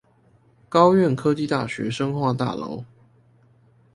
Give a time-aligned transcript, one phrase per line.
[0.67, 2.83] 高苑科技大學生化大樓